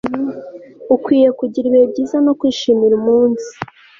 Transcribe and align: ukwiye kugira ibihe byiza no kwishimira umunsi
ukwiye 0.95 1.29
kugira 1.39 1.65
ibihe 1.67 1.85
byiza 1.91 2.17
no 2.25 2.33
kwishimira 2.39 2.93
umunsi 3.01 3.49